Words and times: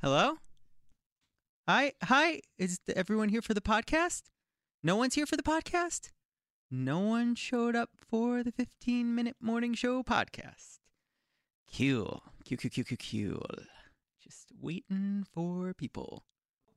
Hello? 0.00 0.36
Hi, 1.66 1.92
hi. 2.04 2.42
Is 2.56 2.78
everyone 2.94 3.30
here 3.30 3.42
for 3.42 3.52
the 3.52 3.60
podcast? 3.60 4.22
No 4.80 4.94
one's 4.94 5.16
here 5.16 5.26
for 5.26 5.36
the 5.36 5.42
podcast? 5.42 6.10
No 6.70 7.00
one 7.00 7.34
showed 7.34 7.74
up 7.74 7.90
for 8.08 8.44
the 8.44 8.52
15 8.52 9.12
minute 9.12 9.34
morning 9.40 9.74
show 9.74 10.04
podcast. 10.04 10.78
Cool. 11.76 12.22
Cool, 12.48 12.58
cool, 12.58 12.84
cool, 12.84 12.96
cool. 13.10 13.64
Just 14.22 14.52
waiting 14.62 15.26
for 15.32 15.74
people. 15.74 16.22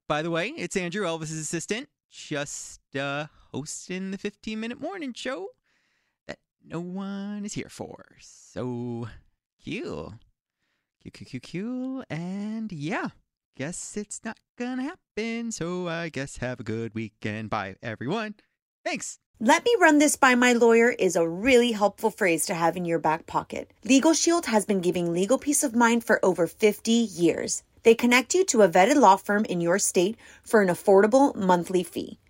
By 0.08 0.24
the 0.24 0.32
way, 0.32 0.48
it's 0.58 0.76
Andrew, 0.76 1.06
Elvis's 1.06 1.34
assistant, 1.34 1.90
just 2.10 2.82
uh, 2.96 3.28
hosting 3.54 4.10
the 4.10 4.18
15 4.18 4.60
minute 4.60 4.82
morning 4.82 5.14
show 5.14 5.50
that 6.26 6.40
no 6.66 6.80
one 6.80 7.46
is 7.46 7.54
here 7.54 7.70
for. 7.70 8.04
So, 8.20 9.10
cool. 9.64 10.16
Cool. 11.52 12.04
And 12.10 12.72
yeah, 12.72 13.10
guess 13.58 13.98
it's 13.98 14.22
not 14.24 14.38
gonna 14.58 14.84
happen. 14.84 15.52
So 15.52 15.88
I 15.88 16.10
guess 16.10 16.38
have 16.38 16.60
a 16.60 16.64
good 16.64 16.94
weekend. 16.94 17.50
Bye, 17.50 17.76
everyone. 17.82 18.36
Thanks. 18.86 19.20
Let 19.40 19.66
me 19.66 19.76
run 19.82 19.98
this 19.98 20.16
by 20.16 20.36
my 20.36 20.54
lawyer 20.54 20.92
is 20.92 21.16
a 21.16 21.28
really 21.28 21.72
helpful 21.72 22.12
phrase 22.12 22.46
to 22.46 22.54
have 22.54 22.78
in 22.78 22.86
your 22.86 23.00
back 23.00 23.26
pocket. 23.26 23.72
Legal 23.84 24.14
Shield 24.14 24.46
has 24.46 24.66
been 24.66 24.82
giving 24.82 25.12
legal 25.12 25.40
peace 25.40 25.64
of 25.64 25.74
mind 25.76 26.04
for 26.04 26.24
over 26.24 26.46
50 26.46 26.92
years. 26.92 27.64
They 27.82 27.96
connect 27.96 28.36
you 28.36 28.46
to 28.46 28.62
a 28.62 28.70
vetted 28.70 28.98
law 28.98 29.16
firm 29.16 29.46
in 29.46 29.60
your 29.60 29.80
state 29.80 30.16
for 30.44 30.62
an 30.62 30.68
affordable 30.68 31.36
monthly 31.36 31.82
fee. 31.82 32.20